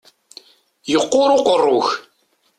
[0.91, 1.87] Yeqqur uqerru-k!